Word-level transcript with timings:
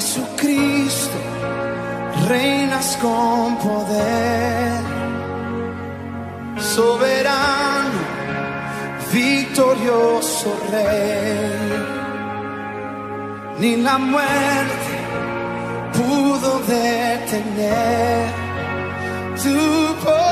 Jesucristo, 0.00 1.18
reinas 2.26 2.96
con 3.02 3.58
poder, 3.58 4.80
soberano, 6.56 8.00
victorioso 9.12 10.56
rey. 10.72 11.84
Ni 13.58 13.76
la 13.76 13.98
muerte 13.98 14.92
pudo 15.92 16.60
detener 16.60 18.26
tu 19.42 20.02
poder. 20.02 20.29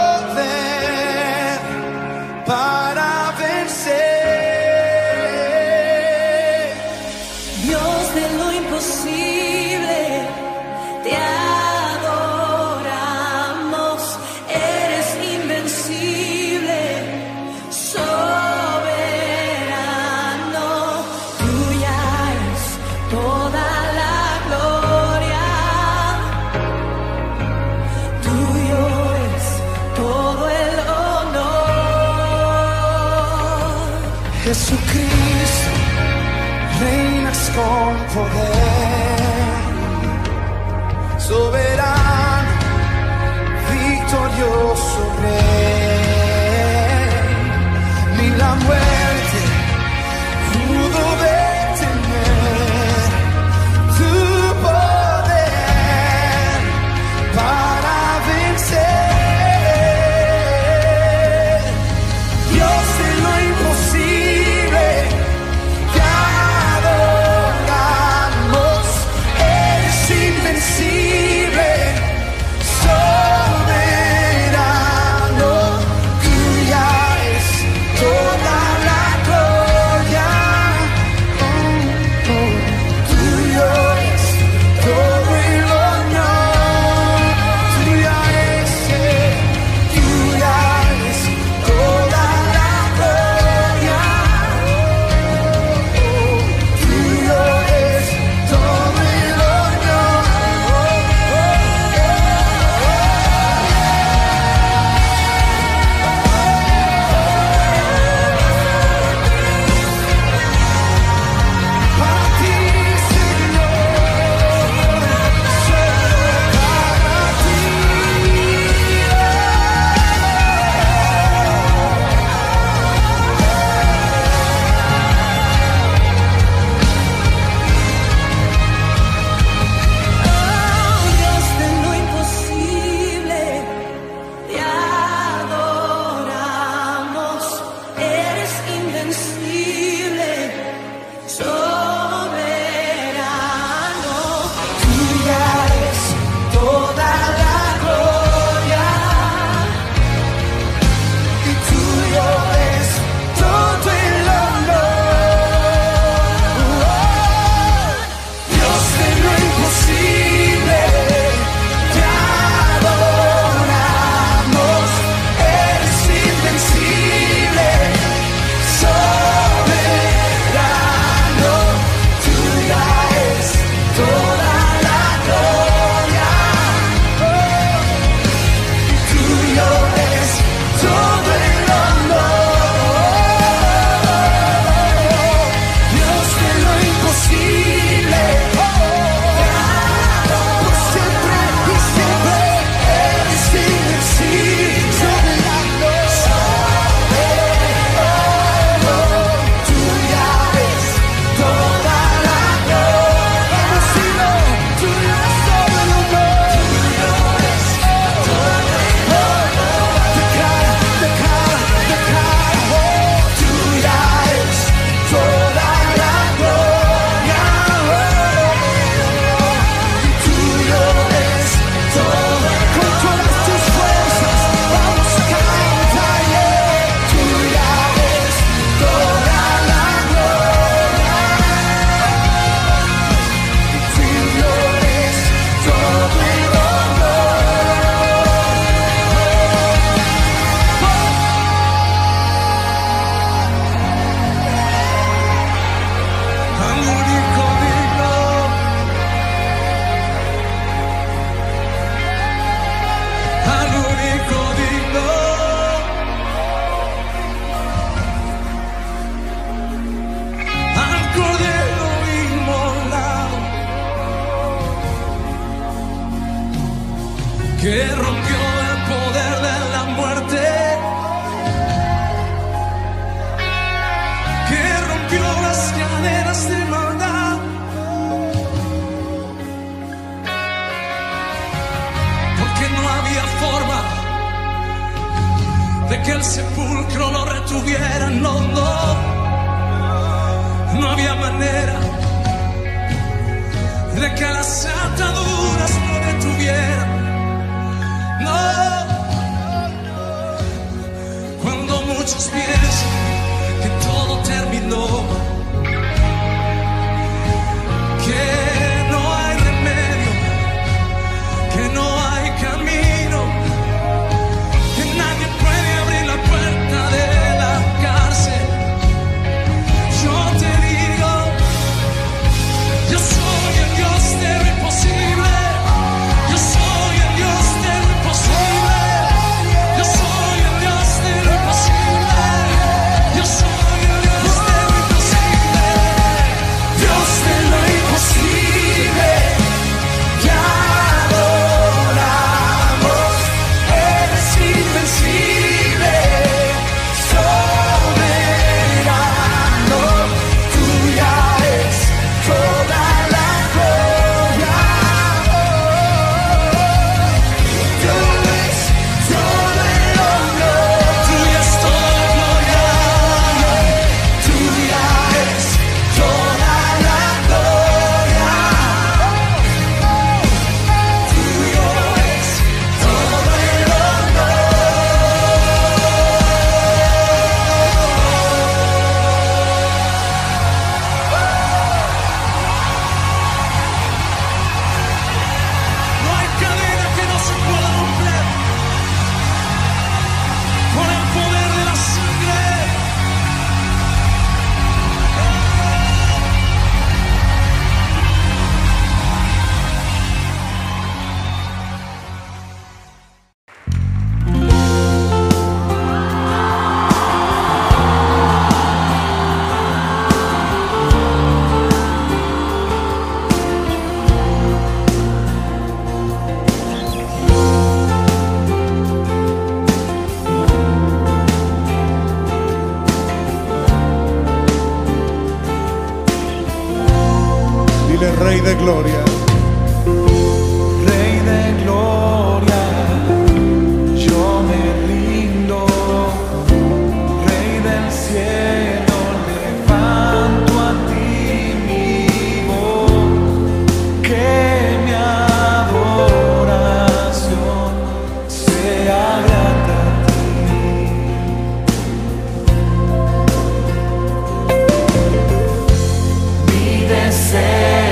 Ti. 457.10 457.87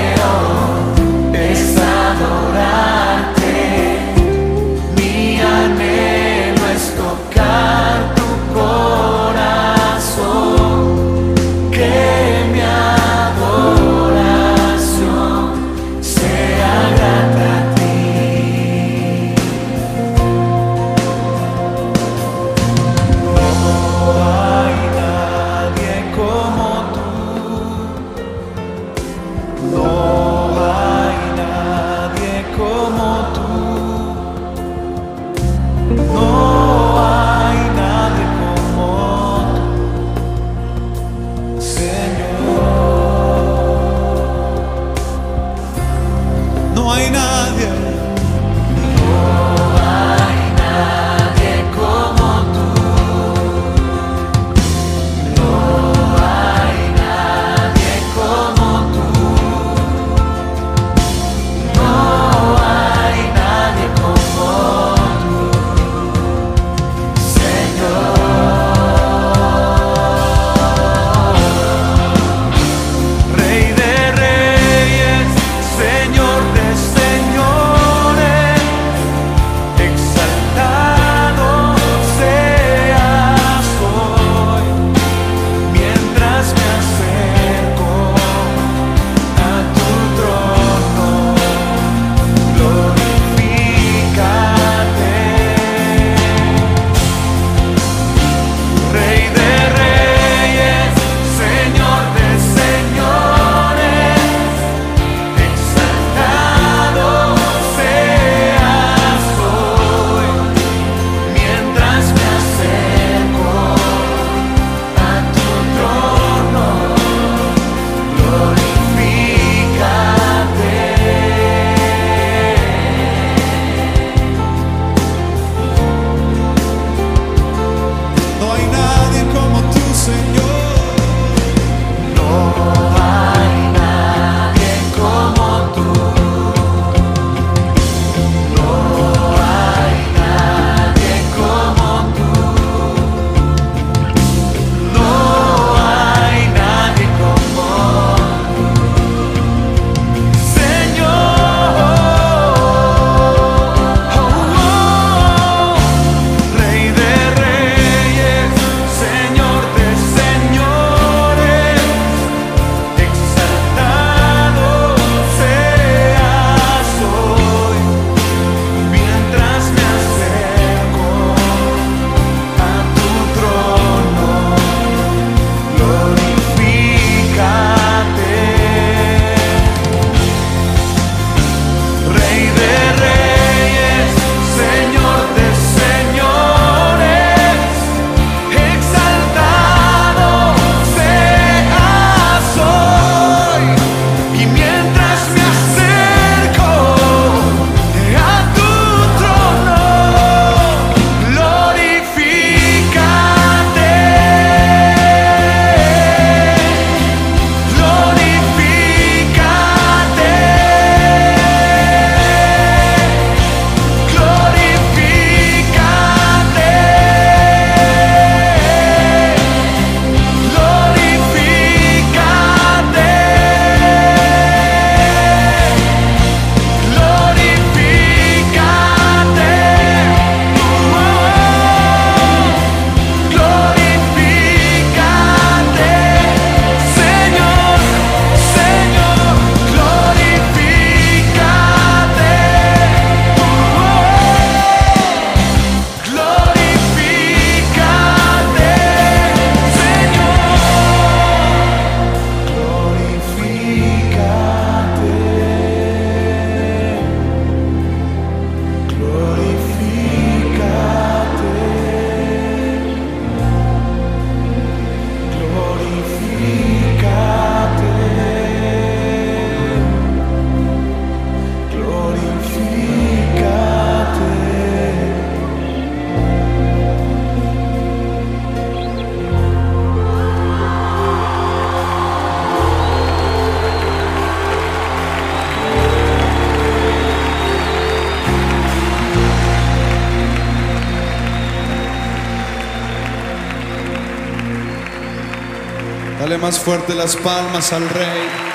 Dale 296.27 296.39
más 296.39 296.59
fuerte 296.59 296.93
las 296.93 297.15
palmas 297.15 297.71
al 297.71 297.87
rey. 297.87 298.46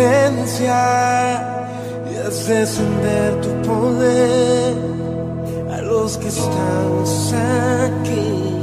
y 0.00 0.66
haz 2.26 2.46
descender 2.46 3.40
tu 3.40 3.50
poder 3.68 4.76
a 5.72 5.82
los 5.82 6.16
que 6.18 6.28
estamos 6.28 7.34
aquí. 7.34 8.57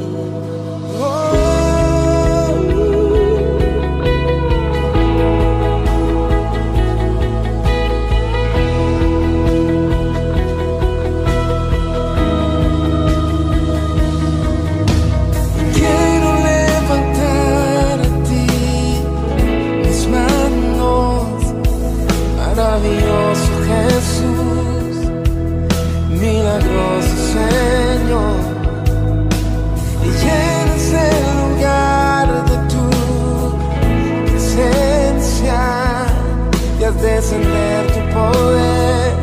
encender 37.25 37.87
tu 37.87 37.99
poder 38.13 39.13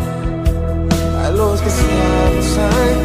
a 1.25 1.31
los 1.31 1.61
que 1.61 1.69
estamos 1.69 2.59
aquí. 2.59 3.02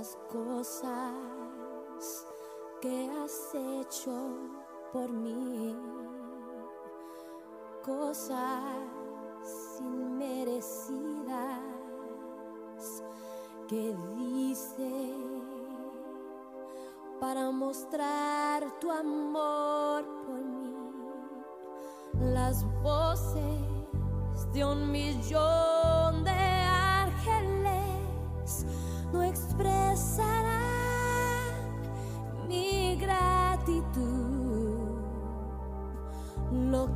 tantas 0.00 0.18
cosas 0.32 1.12
que 2.80 3.10
has 3.10 3.54
hecho 3.54 4.12
por 4.92 5.10
mí, 5.10 5.76
cosas 7.84 8.78
inmerecidas 9.80 10.80
que 13.68 13.94
dice 14.16 15.14
para 17.20 17.50
mostrar 17.50 18.78
tu 18.80 18.90
amor 18.90 20.04
por 20.26 20.40
mí, 20.40 20.76
las 22.32 22.64
voces 22.82 23.60
de 24.52 24.64
un 24.64 24.90
millón 24.90 25.79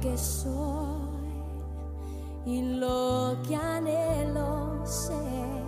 que 0.05 0.19
soy 0.19 1.33
y 2.45 2.61
lo 2.77 3.39
que 3.49 3.57
anhelo 3.57 4.85
ser. 4.85 5.65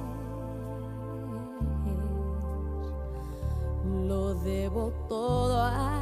Lo 4.06 4.34
debo 4.34 4.92
todo 5.08 5.58
a 5.58 5.95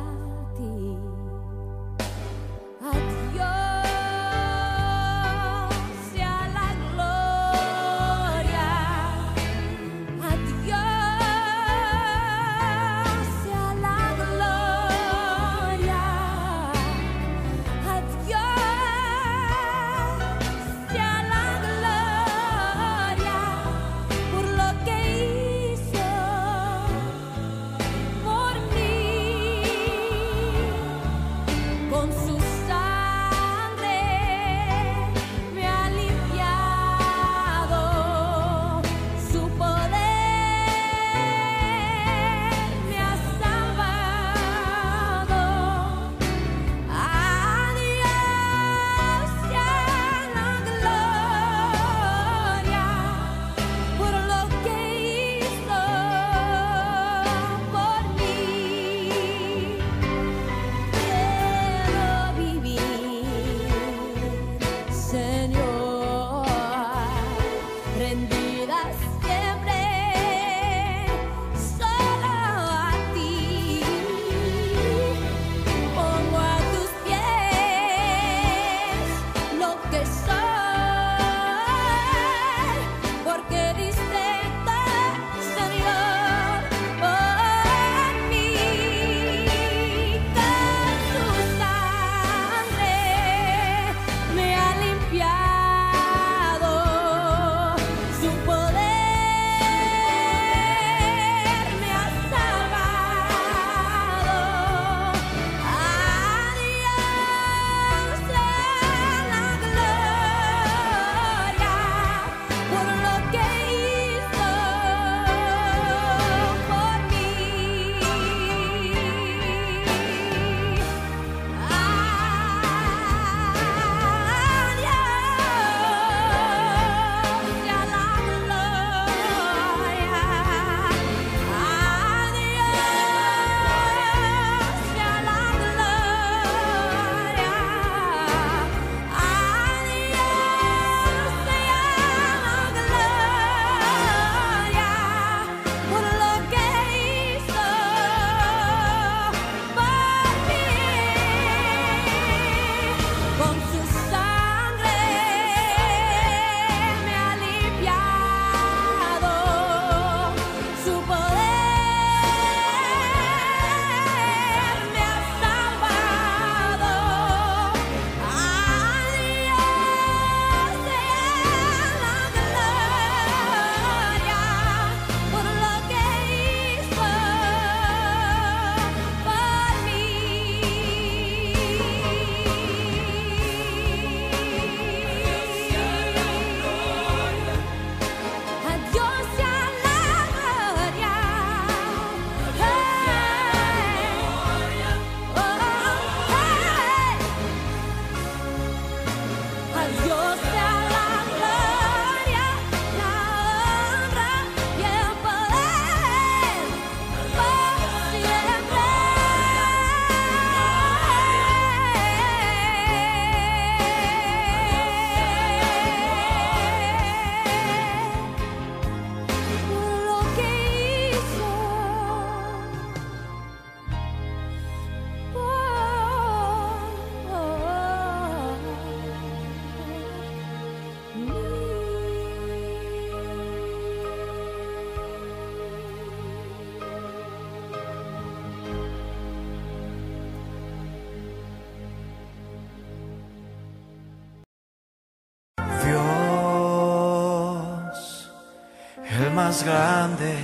grande 249.63 250.35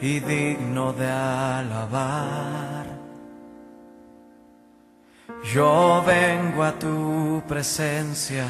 y 0.00 0.20
digno 0.20 0.92
de 0.92 1.10
alabar. 1.10 2.84
Yo 5.52 6.02
vengo 6.06 6.62
a 6.62 6.72
tu 6.72 7.42
presencia 7.48 8.46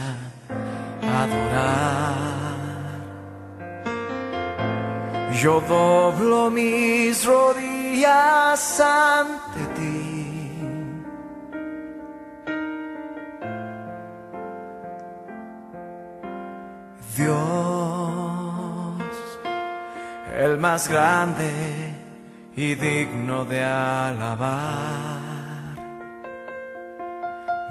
a 1.02 1.22
adorar. 1.22 2.54
Yo 5.40 5.60
doblo 5.60 6.50
mis 6.50 7.24
rodillas 7.24 8.80
ante 8.80 9.64
ti. 9.76 10.03
Grande 20.82 21.94
y 22.56 22.74
digno 22.74 23.44
de 23.44 23.62
alabar, 23.62 25.20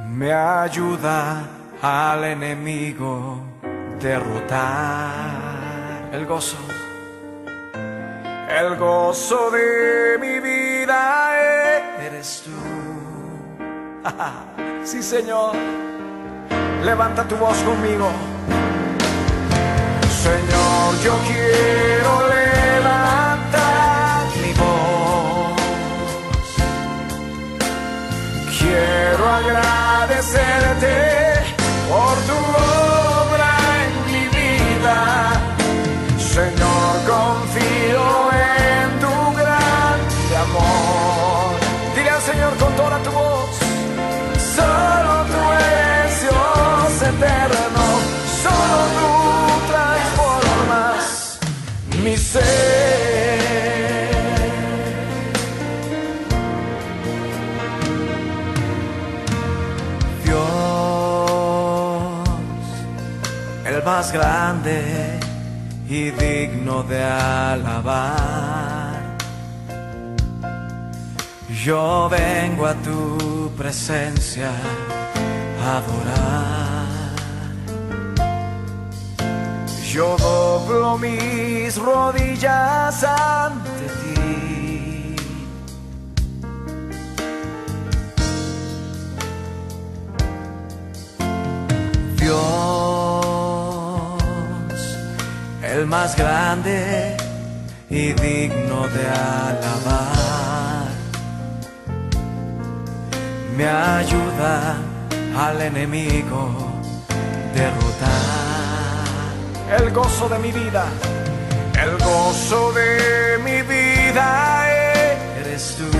me 0.08 0.32
ayuda 0.32 1.44
al 1.82 2.24
enemigo 2.24 3.42
derrotar 4.00 5.20
el 6.14 6.26
gozo. 6.26 6.56
El 8.50 8.78
gozo 8.78 9.52
de 9.52 10.18
mi 10.22 10.40
vida 10.40 11.34
eres 12.00 12.44
tú. 12.46 12.52
sí, 14.86 15.04
Señor. 15.04 15.56
Levanta 16.86 17.28
tu 17.28 17.36
voz 17.36 17.58
conmigo. 17.64 18.10
Señor, 20.10 21.00
yo 21.04 21.18
quiero 21.28 22.28
levantar 22.30 22.53
por 31.90 32.16
tu 32.30 32.34
obra 32.34 33.52
en 33.84 33.92
mi 34.12 34.24
vida. 34.38 34.98
Señor, 36.18 36.94
confío 37.06 38.06
en 38.32 39.00
tu 39.00 39.14
grande 39.40 40.38
amor. 40.38 41.54
Dile 41.96 42.10
al 42.10 42.22
Señor 42.22 42.56
con 42.58 42.76
toda 42.76 42.98
tu 43.04 43.12
voz. 43.12 43.63
Grande 64.12 65.20
y 65.88 66.12
digno 66.12 66.84
de 66.84 67.04
alabar. 67.04 68.14
Yo 71.64 72.10
vengo 72.10 72.66
a 72.66 72.74
tu 72.76 73.52
presencia 73.58 74.52
a 75.64 75.78
adorar. 75.78 76.84
Yo 79.94 80.18
doblo 80.18 80.98
mis 80.98 81.78
rodillas 81.78 83.04
ante 83.04 83.86
ti. 84.00 85.16
Dios, 92.18 92.73
el 95.84 95.90
más 95.90 96.16
grande 96.16 97.18
y 97.90 98.14
digno 98.14 98.88
de 98.88 99.06
alabar, 99.06 100.88
me 103.58 103.68
ayuda 103.68 104.78
al 105.38 105.62
enemigo 105.62 106.72
derrotar. 107.54 108.14
El 109.78 109.92
gozo 109.92 110.30
de 110.30 110.40
mi 110.40 110.54
vida, 110.54 110.86
el 111.82 111.98
gozo 111.98 112.72
de 112.72 113.40
mi 113.44 113.62
vida 113.64 114.66
eres 115.38 115.76
tú. 115.78 115.98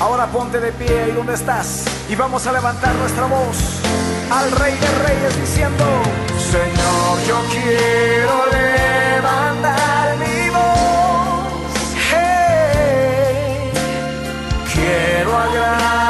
Ahora 0.00 0.26
ponte 0.26 0.58
de 0.58 0.72
pie 0.72 1.10
y 1.10 1.12
donde 1.12 1.34
estás 1.34 1.84
y 2.10 2.16
vamos 2.16 2.48
a 2.48 2.52
levantar 2.52 2.92
nuestra 2.96 3.26
voz 3.26 3.80
al 4.28 4.50
Rey 4.50 4.74
de 4.74 5.06
Reyes 5.06 5.40
diciendo, 5.40 5.84
Señor, 6.52 7.18
yo 7.26 7.38
quiero 7.50 8.44
levantar 8.52 10.18
mi 10.18 10.50
voz. 10.50 11.78
Quiero 14.74 15.30
agradecerte 15.34 16.01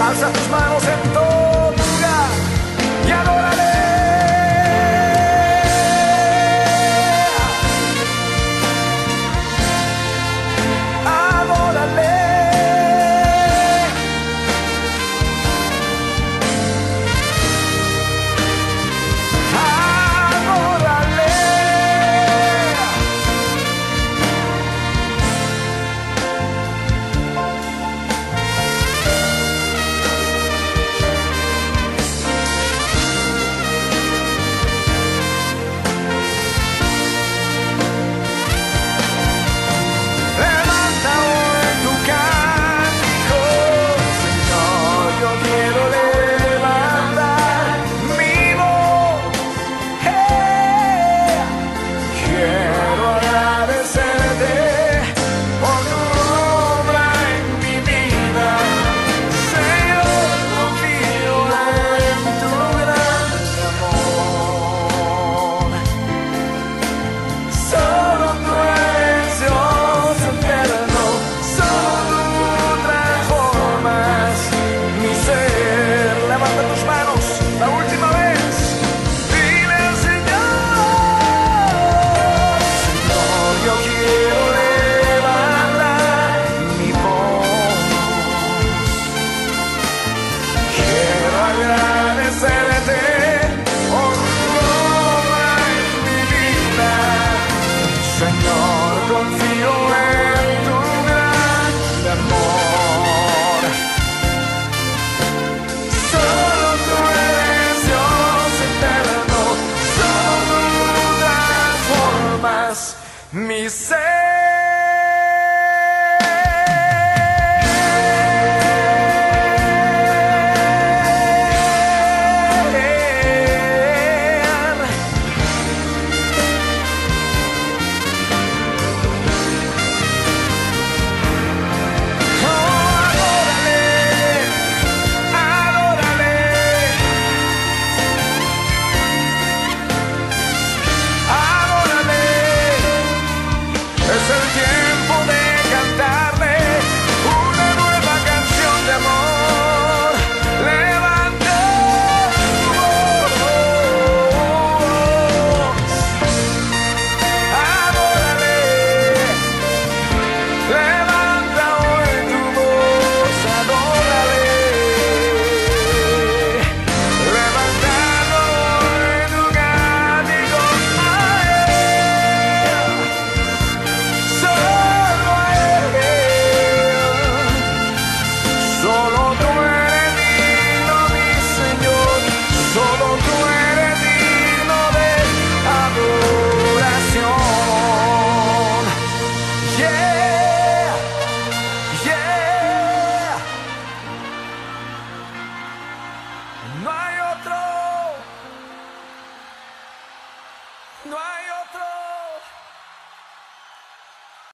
Alza 0.00 0.28
tus 0.32 0.48
manos 0.50 0.82
en 0.88 1.13